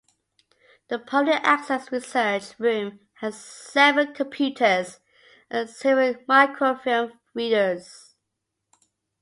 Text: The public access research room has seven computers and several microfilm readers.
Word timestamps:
The 0.87 0.97
public 0.97 1.41
access 1.43 1.91
research 1.91 2.57
room 2.57 3.01
has 3.19 3.39
seven 3.39 4.15
computers 4.15 4.99
and 5.51 5.69
several 5.69 6.15
microfilm 6.27 7.19
readers. 7.35 8.15